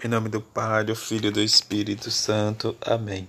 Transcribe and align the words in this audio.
Em 0.00 0.06
nome 0.06 0.28
do 0.28 0.40
Pai, 0.40 0.84
do 0.84 0.94
Filho 0.94 1.26
e 1.26 1.32
do 1.32 1.40
Espírito 1.40 2.08
Santo. 2.08 2.76
Amém. 2.86 3.26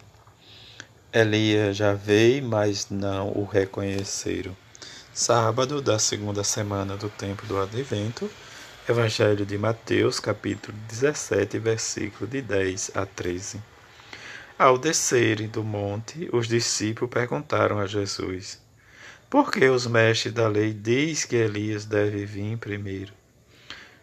Elias 1.11 1.75
já 1.75 1.95
veio, 1.95 2.45
mas 2.45 2.91
não 2.91 3.29
o 3.29 3.43
reconheceram. 3.43 4.55
Sábado 5.11 5.81
da 5.81 5.97
segunda 5.97 6.43
semana 6.43 6.95
do 6.95 7.09
tempo 7.09 7.43
do 7.47 7.59
Advento, 7.59 8.29
Evangelho 8.87 9.47
de 9.47 9.57
Mateus, 9.57 10.19
capítulo 10.19 10.77
17, 10.87 11.57
versículo 11.57 12.29
de 12.29 12.39
10 12.39 12.91
a 12.93 13.03
13. 13.03 13.59
Ao 14.55 14.77
descerem 14.77 15.47
do 15.47 15.63
monte, 15.63 16.29
os 16.31 16.47
discípulos 16.47 17.11
perguntaram 17.11 17.79
a 17.79 17.87
Jesus: 17.87 18.61
Por 19.27 19.51
que 19.51 19.67
os 19.67 19.87
mestres 19.87 20.35
da 20.35 20.47
lei 20.47 20.71
diz 20.71 21.25
que 21.25 21.35
Elias 21.35 21.85
deve 21.85 22.27
vir 22.27 22.59
primeiro? 22.59 23.18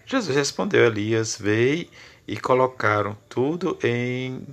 Jesus 0.07 0.37
respondeu: 0.37 0.87
Elias 0.87 1.37
veio 1.37 1.89
e 2.29 2.37
colocaram 2.37 3.19
tudo 3.29 3.77
em 3.83 4.47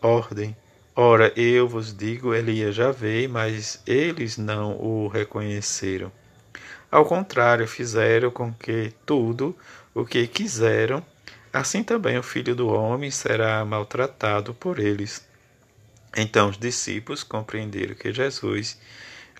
ordem. 0.00 0.56
Ora, 0.96 1.32
eu 1.36 1.68
vos 1.68 1.94
digo, 1.94 2.34
Elias 2.34 2.74
já 2.74 2.90
veio, 2.90 3.28
mas 3.28 3.82
eles 3.86 4.38
não 4.38 4.76
o 4.80 5.08
reconheceram. 5.08 6.10
Ao 6.90 7.04
contrário, 7.04 7.66
fizeram 7.68 8.30
com 8.30 8.54
que 8.54 8.92
tudo 9.04 9.54
o 9.92 10.04
que 10.04 10.26
quiseram, 10.26 11.04
assim 11.52 11.82
também 11.82 12.16
o 12.16 12.22
filho 12.22 12.54
do 12.54 12.68
homem 12.68 13.10
será 13.10 13.64
maltratado 13.64 14.54
por 14.54 14.78
eles. 14.78 15.26
Então 16.16 16.48
os 16.48 16.56
discípulos 16.56 17.22
compreenderam 17.22 17.94
que 17.94 18.12
Jesus 18.12 18.78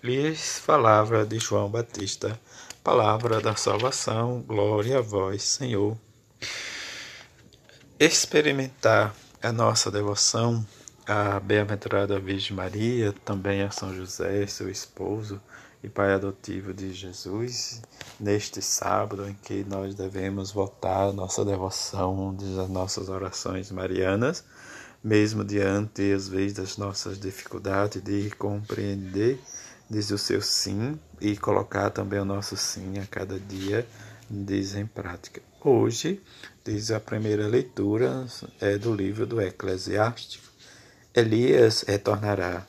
lhes 0.03 0.59
falava 0.59 1.25
de 1.25 1.39
João 1.39 1.69
Batista, 1.69 2.39
palavra 2.85 3.41
da 3.41 3.55
salvação, 3.55 4.43
glória 4.47 4.99
a 4.99 5.01
vós, 5.01 5.41
Senhor. 5.41 5.97
Experimentar 7.99 9.15
a 9.41 9.51
nossa 9.51 9.89
devoção 9.89 10.63
à 11.07 11.39
bem-aventurada 11.39 12.19
Virgem 12.19 12.55
Maria, 12.55 13.11
também 13.25 13.63
a 13.63 13.71
São 13.71 13.91
José, 13.91 14.45
seu 14.45 14.69
esposo 14.69 15.41
e 15.83 15.89
pai 15.89 16.13
adotivo 16.13 16.75
de 16.75 16.93
Jesus, 16.93 17.81
neste 18.19 18.61
sábado 18.61 19.27
em 19.27 19.33
que 19.33 19.63
nós 19.63 19.95
devemos 19.95 20.51
voltar 20.51 21.11
nossa 21.11 21.43
devoção, 21.43 22.35
das 22.35 22.69
nossas 22.69 23.09
orações 23.09 23.71
marianas, 23.71 24.43
mesmo 25.03 25.43
diante, 25.43 26.13
às 26.13 26.27
vezes, 26.27 26.53
das 26.53 26.77
nossas 26.77 27.19
dificuldades 27.19 27.99
de 28.03 28.29
compreender 28.37 29.39
diz 29.89 30.11
o 30.11 30.17
seu 30.17 30.41
sim 30.41 30.99
e 31.21 31.37
colocar 31.37 31.89
também 31.89 32.19
o 32.19 32.25
nosso 32.25 32.57
sim 32.57 32.99
a 32.99 33.05
cada 33.05 33.39
dia 33.39 33.85
diz 34.29 34.75
em 34.75 34.85
prática. 34.85 35.41
Hoje, 35.63 36.21
diz 36.63 36.91
a 36.91 36.99
primeira 36.99 37.47
leitura 37.47 38.25
é 38.59 38.77
do 38.77 38.93
livro 38.93 39.25
do 39.25 39.41
Eclesiástico. 39.41 40.45
Elias 41.13 41.83
retornará. 41.87 42.65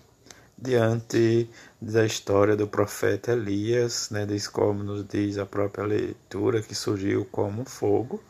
Diante 0.59 1.51
da 1.81 2.07
história 2.07 2.57
do 2.57 2.67
profeta 2.67 3.33
Elias, 3.33 4.09
né, 4.11 4.25
diz 4.25 4.49
como 4.49 4.83
nos 4.83 5.07
diz 5.07 5.37
a 5.37 5.45
própria 5.45 5.85
leitura, 5.85 6.63
que 6.63 6.75
surgiu 6.75 7.27
como 7.27 7.65
fogo 7.67 8.23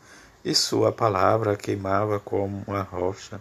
e 0.45 0.55
sua 0.55 0.91
palavra 0.91 1.57
queimava 1.57 2.19
como 2.19 2.65
uma 2.67 2.83
rocha. 2.83 3.41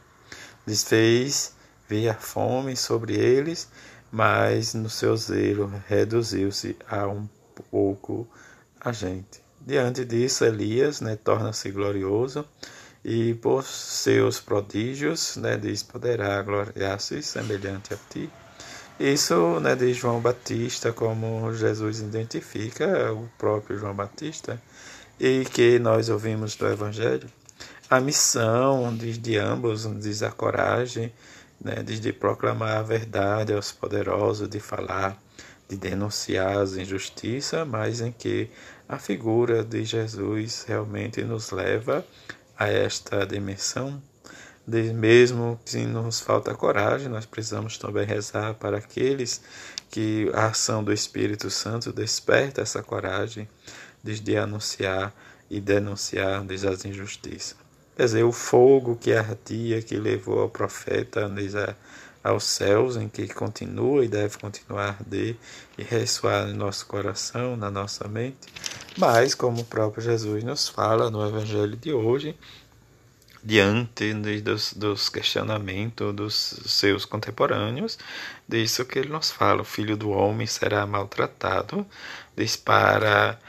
Desfez 0.68 1.54
vir 1.88 2.10
a 2.10 2.16
fome 2.16 2.76
sobre 2.76 3.16
eles, 3.16 3.68
mas 4.16 4.74
no 4.74 4.90
seu 4.90 5.18
zelo 5.18 5.70
reduziu-se 5.90 6.78
a 6.88 7.06
um 7.06 7.28
pouco 7.70 8.26
a 8.80 8.94
gente. 8.94 9.42
Diante 9.60 10.06
disso, 10.06 10.46
Elias 10.46 11.02
né, 11.02 11.18
torna-se 11.22 11.70
glorioso 11.70 12.46
e 13.04 13.34
por 13.34 13.66
seus 13.66 14.40
prodígios, 14.40 15.36
né, 15.36 15.58
diz, 15.58 15.84
poderá 15.84 16.42
gloriar-se 16.42 17.22
semelhante 17.22 17.94
a 17.94 17.98
ti. 18.10 18.30
Isso 18.98 19.60
né, 19.60 19.76
de 19.76 19.94
João 19.94 20.22
Batista, 20.22 20.94
como 20.94 21.54
Jesus 21.54 22.00
identifica 22.00 23.12
o 23.12 23.30
próprio 23.38 23.78
João 23.78 23.94
Batista, 23.94 24.62
e 25.20 25.44
que 25.44 25.78
nós 25.78 26.08
ouvimos 26.08 26.56
do 26.56 26.68
Evangelho. 26.68 27.30
A 27.90 28.00
missão 28.00 28.96
diz, 28.96 29.18
de 29.18 29.38
ambos 29.38 29.86
diz 30.02 30.24
a 30.24 30.32
coragem, 30.32 31.12
né, 31.66 31.82
de 31.82 32.14
proclamar 32.14 32.78
a 32.78 32.84
verdade 32.84 33.52
aos 33.52 33.72
poderosos, 33.72 34.48
de 34.48 34.60
falar 34.60 35.20
de 35.68 35.76
denunciar 35.76 36.60
as 36.60 36.76
injustiças, 36.76 37.68
mas 37.68 38.02
em 38.02 38.12
que 38.12 38.52
a 38.88 39.00
figura 39.00 39.64
de 39.64 39.84
Jesus 39.84 40.64
realmente 40.68 41.24
nos 41.24 41.50
leva 41.50 42.06
a 42.56 42.68
esta 42.68 43.26
dimensão. 43.26 44.00
De 44.68 44.94
mesmo 44.94 45.60
que 45.66 45.78
nos 45.86 46.20
falta 46.20 46.54
coragem, 46.54 47.08
nós 47.08 47.26
precisamos 47.26 47.80
também 47.80 48.06
rezar 48.06 48.54
para 48.54 48.78
aqueles 48.78 49.42
que 49.90 50.30
a 50.36 50.48
ação 50.48 50.84
do 50.84 50.94
Espírito 50.94 51.50
Santo 51.50 51.92
desperta 51.92 52.62
essa 52.62 52.84
coragem 52.84 53.50
de 54.04 54.38
anunciar 54.38 55.12
e 55.50 55.60
denunciar 55.60 56.46
as 56.72 56.86
injustiças. 56.86 57.65
Quer 57.96 58.06
dizer, 58.06 58.24
o 58.24 58.32
fogo 58.32 58.98
que 58.98 59.14
ardia, 59.14 59.82
que 59.82 59.96
levou 59.96 60.40
ao 60.40 60.50
profeta 60.50 61.32
aos 62.24 62.44
céus, 62.44 62.98
em 62.98 63.08
que 63.08 63.28
continua 63.28 64.04
e 64.04 64.08
deve 64.08 64.38
continuar 64.38 64.86
a 64.86 64.90
arder 64.90 65.38
e 65.78 65.84
ressoar 65.84 66.48
no 66.48 66.56
nosso 66.56 66.86
coração, 66.88 67.56
na 67.56 67.72
nossa 67.72 68.08
mente. 68.08 68.48
Mas, 68.98 69.34
como 69.36 69.62
o 69.62 69.66
próprio 69.66 70.04
Jesus 70.04 70.44
nos 70.44 70.68
fala 70.68 71.10
no 71.10 71.26
Evangelho 71.26 71.78
de 71.78 71.94
hoje, 71.94 72.36
diante 73.44 74.12
dos, 74.42 74.74
dos 74.74 75.08
questionamentos 75.08 76.16
dos 76.16 76.34
seus 76.66 77.06
contemporâneos, 77.06 78.00
disso 78.48 78.84
que 78.86 78.98
ele 78.98 79.10
nos 79.10 79.30
fala: 79.30 79.62
o 79.62 79.66
filho 79.66 79.96
do 79.96 80.10
homem 80.10 80.48
será 80.48 80.86
maltratado, 80.88 81.86
diz 82.36 82.58
para 82.58 83.40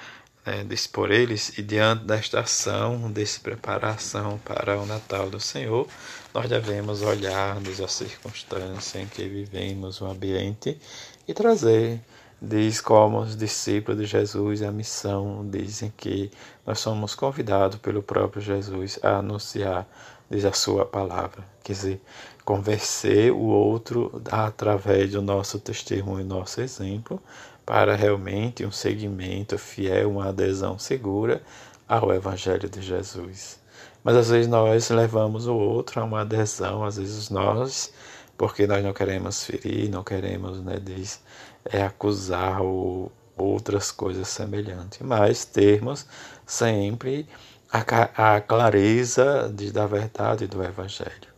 né, 0.47 0.65
dispor 0.65 1.11
eles, 1.11 1.59
e 1.59 1.63
diante 1.63 2.05
desta 2.05 2.41
ação, 2.41 3.11
dessa 3.11 3.41
preparação 3.41 4.39
para 4.45 4.79
o 4.79 4.87
Natal 4.87 5.29
do 5.29 5.41
Senhor, 5.41 5.89
nós 6.33 6.49
devemos 6.49 7.03
olhar-nos 7.03 7.81
a 7.81 7.89
circunstância 7.89 9.01
em 9.01 9.07
que 9.07 9.29
vivemos, 9.29 10.01
o 10.01 10.07
ambiente, 10.07 10.79
e 11.27 11.35
trazer, 11.35 12.01
diz 12.41 12.81
como 12.81 13.19
os 13.19 13.37
discípulos 13.37 14.01
de 14.01 14.07
Jesus, 14.07 14.63
a 14.63 14.71
missão, 14.71 15.45
dizem 15.51 15.93
que 15.97 16.31
nós 16.65 16.79
somos 16.79 17.15
convidados 17.15 17.79
pelo 17.81 18.03
próprio 18.03 18.41
Jesus 18.41 19.01
a 19.03 19.17
anunciar, 19.17 19.85
diz 20.31 20.45
a 20.45 20.53
sua 20.53 20.85
palavra, 20.85 21.45
quer 21.63 21.73
dizer, 21.73 22.01
convencer 22.45 23.33
o 23.33 23.41
outro 23.41 24.23
através 24.31 25.13
do 25.13 25.23
nosso 25.23 25.59
testemunho, 25.59 26.25
nosso 26.25 26.61
exemplo, 26.61 27.21
para 27.65 27.97
realmente 27.97 28.65
um 28.65 28.71
seguimento 28.71 29.59
fiel, 29.59 30.11
uma 30.11 30.29
adesão 30.29 30.79
segura 30.79 31.43
ao 31.89 32.13
Evangelho 32.15 32.69
de 32.69 32.81
Jesus. 32.81 33.59
Mas 34.05 34.17
às 34.17 34.29
vezes 34.31 34.49
nós 34.49 34.89
levamos 34.91 35.49
o 35.49 35.55
outro 35.55 36.01
a 36.01 36.05
uma 36.05 36.21
adesão, 36.21 36.85
às 36.85 36.97
vezes 36.97 37.29
nós, 37.29 37.93
porque 38.39 38.67
nós 38.67 38.85
não 38.85 38.93
queremos 38.93 39.45
ferir, 39.45 39.91
não 39.91 40.05
queremos, 40.05 40.61
né, 40.63 40.79
diz, 40.81 41.21
é, 41.65 41.83
acusar 41.83 42.63
ou 42.63 43.11
outras 43.37 43.91
coisas 43.91 44.29
semelhantes, 44.29 45.01
mas 45.01 45.45
termos 45.45 46.07
sempre 46.47 47.29
a, 47.73 48.37
a 48.37 48.41
clareza 48.41 49.53
de, 49.55 49.73
da 49.73 49.87
verdade 49.87 50.47
do 50.47 50.63
Evangelho. 50.63 51.37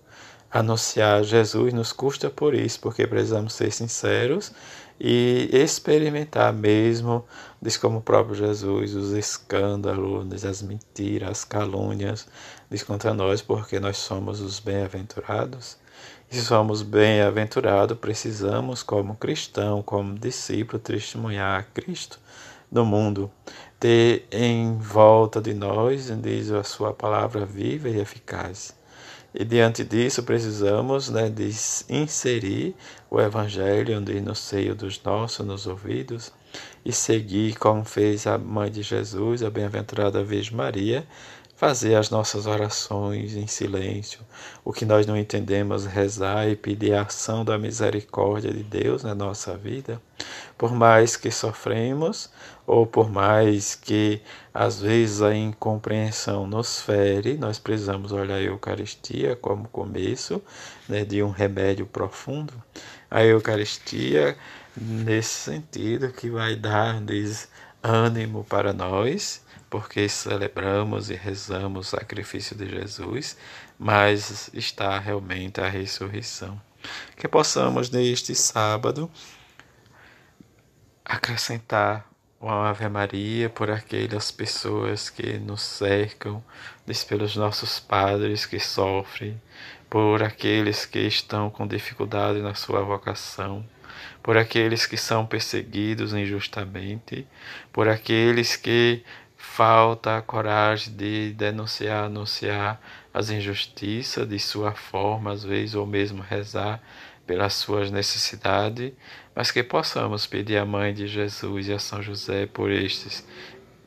Anunciar 0.51 1.23
Jesus 1.25 1.75
nos 1.75 1.93
custa 1.93 2.31
por 2.31 2.55
isso, 2.55 2.81
porque 2.81 3.07
precisamos 3.07 3.53
ser 3.53 3.71
sinceros 3.71 4.53
e 4.99 5.49
experimentar 5.53 6.53
mesmo, 6.53 7.25
diz 7.61 7.77
como 7.77 7.99
o 7.99 8.03
próprio 8.03 8.35
Jesus, 8.35 8.95
os 8.95 9.13
escândalos, 9.13 10.45
as 10.45 10.63
mentiras, 10.63 11.31
as 11.31 11.45
calúnias, 11.45 12.27
diz 12.71 12.83
contra 12.83 13.13
nós, 13.13 13.43
porque 13.43 13.79
nós 13.79 13.99
somos 13.99 14.41
os 14.41 14.59
bem-aventurados. 14.59 15.77
E 16.31 16.37
se 16.37 16.45
somos 16.45 16.83
bem-aventurados, 16.83 17.97
precisamos, 17.99 18.83
como 18.83 19.17
cristão, 19.17 19.83
como 19.83 20.19
discípulo, 20.19 20.79
testemunhar 20.79 21.61
a 21.61 21.63
Cristo 21.63 22.19
no 22.71 22.85
mundo, 22.85 23.31
ter 23.79 24.27
em 24.33 24.77
volta 24.77 25.41
de 25.41 25.55
nós, 25.55 26.11
diz 26.21 26.51
a 26.51 26.65
sua 26.65 26.93
palavra 26.93 27.47
viva 27.47 27.89
e 27.89 28.01
eficaz. 28.01 28.77
E 29.35 29.45
diante 29.45 29.85
disso 29.85 30.23
precisamos 30.23 31.11
né, 31.11 31.29
de 31.29 31.51
inserir 31.89 32.75
o 33.11 33.21
Evangelho 33.21 34.01
no 34.01 34.35
seio 34.35 34.75
dos 34.75 35.01
nossos, 35.03 35.47
nos 35.47 35.67
ouvidos, 35.67 36.33
e 36.85 36.93
seguir 36.93 37.57
como 37.57 37.85
fez 37.85 38.27
a 38.27 38.39
mãe 38.39 38.71
de 38.71 38.83
Jesus, 38.83 39.43
a 39.43 39.51
bem-aventurada 39.51 40.25
Virgem 40.25 40.57
Maria, 40.57 41.07
fazer 41.55 41.97
as 41.97 42.09
nossas 42.09 42.47
orações 42.47 43.35
em 43.35 43.47
silêncio, 43.47 44.21
o 44.65 44.73
que 44.73 44.85
nós 44.85 45.07
não 45.07 45.17
entendemos, 45.17 45.85
rezar 45.85 46.49
e 46.49 46.57
pedir 46.57 46.95
a 46.95 47.03
ação 47.03 47.45
da 47.45 47.59
misericórdia 47.59 48.53
de 48.53 48.63
Deus 48.63 49.03
na 49.03 49.15
nossa 49.15 49.57
vida, 49.57 50.01
por 50.59 50.73
mais 50.73 51.17
que 51.17 51.31
sofremos 51.31 52.29
ou 52.67 52.85
por 52.85 53.09
mais 53.09 53.77
que 53.77 54.21
às 54.53 54.81
vezes 54.81 55.23
a 55.23 55.35
incompreensão 55.35 56.47
nos 56.47 56.81
fere, 56.83 57.39
nós 57.39 57.59
precisamos 57.59 58.11
olhar 58.11 58.35
a 58.35 58.43
Eucaristia 58.43 59.37
como 59.37 59.69
começo 59.69 60.43
né, 60.89 61.05
de 61.05 61.23
um 61.23 61.31
remédio 61.31 61.87
profundo. 61.87 62.53
A 63.09 63.25
Eucaristia, 63.25 64.37
nesse 64.77 65.35
sentido, 65.35 66.13
que 66.13 66.29
vai 66.29 66.57
dar 66.57 67.01
ânimo 67.83 68.45
para 68.45 68.73
nós 68.73 69.47
porque 69.71 70.09
celebramos 70.09 71.11
e 71.11 71.15
rezamos 71.15 71.89
o 71.89 71.91
sacrifício 71.91 72.57
de 72.57 72.69
Jesus, 72.69 73.37
mas 73.79 74.51
está 74.55 74.99
realmente 74.99 75.61
a 75.61 75.69
ressurreição. 75.69 76.61
Que 77.17 77.29
possamos 77.29 77.91
neste 77.91 78.35
sábado 78.35 79.11
acrescentar 81.09 82.07
uma 82.39 82.69
Ave 82.69 82.89
Maria 82.89 83.49
por 83.49 83.71
aquelas 83.71 84.31
pessoas 84.31 85.09
que 85.09 85.39
nos 85.39 85.63
cercam, 85.63 86.45
pelos 87.09 87.35
nossos 87.35 87.81
padres 87.81 88.45
que 88.45 88.61
sofrem, 88.61 89.41
por 89.89 90.23
aqueles 90.23 90.85
que 90.85 91.01
estão 91.01 91.51
com 91.51 91.67
dificuldade 91.67 92.41
na 92.41 92.55
sua 92.55 92.83
vocação, 92.83 93.65
por 94.23 94.37
aqueles 94.37 94.87
que 94.87 94.97
são 94.99 95.27
perseguidos 95.27 96.13
injustamente, 96.13 97.27
por 97.73 97.89
aqueles 97.89 98.55
que 98.55 99.03
falta 99.37 100.19
a 100.19 100.23
coragem 100.23 100.95
de 100.95 101.33
denunciar, 101.33 102.05
anunciar 102.05 102.81
as 103.13 103.31
injustiças 103.31 104.29
de 104.29 104.39
sua 104.39 104.73
forma, 104.73 105.33
às 105.33 105.43
vezes, 105.43 105.75
ou 105.75 105.87
mesmo 105.87 106.23
rezar 106.23 106.81
pelas 107.29 107.53
suas 107.53 107.91
necessidades, 107.91 108.93
mas 109.35 109.51
que 109.51 109.63
possamos 109.63 110.27
pedir 110.27 110.57
à 110.57 110.65
Mãe 110.65 110.95
de 110.95 111.07
Jesus 111.07 111.69
e 111.69 111.73
a 111.75 111.79
São 111.79 112.03
José 112.03 112.47
por 112.47 112.73
estes 112.73 113.25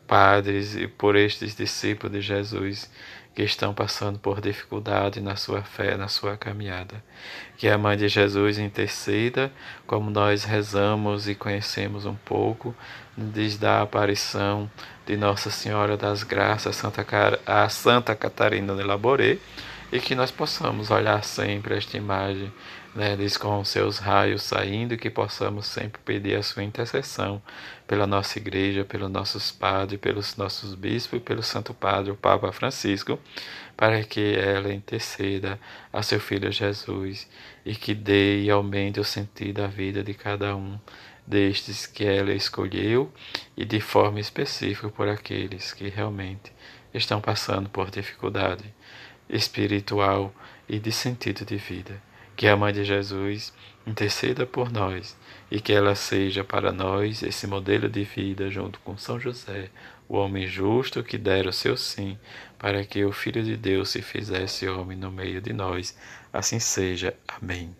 padres 0.07 0.75
e 0.75 0.87
por 0.87 1.15
estes 1.15 1.55
discípulos 1.55 2.13
de 2.13 2.21
Jesus 2.21 2.89
que 3.33 3.41
estão 3.41 3.73
passando 3.73 4.19
por 4.19 4.41
dificuldade 4.41 5.21
na 5.21 5.35
sua 5.35 5.63
fé, 5.63 5.97
na 5.97 6.07
sua 6.07 6.37
caminhada. 6.37 7.03
Que 7.57 7.67
a 7.67 7.77
Mãe 7.77 7.97
de 7.97 8.07
Jesus 8.07 8.59
interceda, 8.59 9.51
como 9.87 10.11
nós 10.11 10.43
rezamos 10.43 11.27
e 11.27 11.33
conhecemos 11.33 12.05
um 12.05 12.15
pouco, 12.15 12.75
desde 13.17 13.65
a 13.65 13.81
aparição 13.81 14.69
de 15.05 15.17
Nossa 15.17 15.49
Senhora 15.49 15.97
das 15.97 16.23
Graças, 16.23 16.75
Santa 16.75 17.03
Car 17.03 17.39
a 17.45 17.67
Santa 17.69 18.15
Catarina 18.15 18.75
de 18.75 18.83
Laboré, 18.83 19.37
e 19.91 19.99
que 19.99 20.13
nós 20.13 20.29
possamos 20.29 20.91
olhar 20.91 21.23
sempre 21.23 21.75
esta 21.75 21.97
imagem 21.97 22.51
né, 22.93 23.15
diz 23.15 23.37
com 23.37 23.63
seus 23.63 23.99
raios 23.99 24.43
saindo, 24.43 24.93
e 24.93 24.97
que 24.97 25.09
possamos 25.09 25.65
sempre 25.67 26.01
pedir 26.03 26.35
a 26.35 26.43
sua 26.43 26.63
intercessão 26.63 27.41
pela 27.87 28.05
nossa 28.05 28.37
igreja, 28.37 28.83
pelos 28.83 29.09
nossos 29.09 29.51
padres, 29.51 29.99
pelos 29.99 30.35
nossos 30.35 30.75
bispos 30.75 31.19
e 31.19 31.21
pelo 31.21 31.41
Santo 31.41 31.73
Padre, 31.73 32.11
o 32.11 32.15
Papa 32.15 32.51
Francisco, 32.51 33.19
para 33.77 34.03
que 34.03 34.35
ela 34.35 34.73
interceda 34.73 35.59
a 35.91 36.03
seu 36.03 36.19
Filho 36.19 36.51
Jesus 36.51 37.29
e 37.65 37.75
que 37.75 37.93
dê 37.93 38.43
e 38.43 38.49
aumente 38.49 38.99
o 38.99 39.03
sentido 39.03 39.61
da 39.61 39.67
vida 39.67 40.03
de 40.03 40.13
cada 40.13 40.55
um 40.55 40.77
destes 41.25 41.85
que 41.85 42.03
ela 42.03 42.33
escolheu 42.33 43.11
e 43.55 43.63
de 43.63 43.79
forma 43.79 44.19
específica 44.19 44.89
por 44.89 45.07
aqueles 45.07 45.73
que 45.73 45.87
realmente 45.87 46.51
estão 46.93 47.21
passando 47.21 47.69
por 47.69 47.89
dificuldade 47.89 48.65
espiritual 49.29 50.33
e 50.67 50.77
de 50.77 50.91
sentido 50.91 51.45
de 51.45 51.55
vida. 51.55 52.10
Que 52.41 52.47
a 52.47 52.57
Mãe 52.57 52.73
de 52.73 52.83
Jesus 52.83 53.53
interceda 53.85 54.47
por 54.47 54.71
nós 54.71 55.15
e 55.51 55.61
que 55.61 55.71
ela 55.71 55.93
seja 55.93 56.43
para 56.43 56.71
nós 56.71 57.21
esse 57.21 57.45
modelo 57.45 57.87
de 57.87 58.03
vida 58.03 58.49
junto 58.49 58.79
com 58.79 58.97
São 58.97 59.19
José, 59.19 59.69
o 60.09 60.17
homem 60.17 60.47
justo 60.47 61.03
que 61.03 61.19
dera 61.19 61.49
o 61.49 61.53
seu 61.53 61.77
sim 61.77 62.17
para 62.57 62.83
que 62.83 63.05
o 63.05 63.11
Filho 63.11 63.43
de 63.43 63.55
Deus 63.55 63.89
se 63.89 64.01
fizesse 64.01 64.67
homem 64.67 64.97
no 64.97 65.11
meio 65.11 65.39
de 65.39 65.53
nós. 65.53 65.95
Assim 66.33 66.57
seja. 66.57 67.13
Amém. 67.27 67.75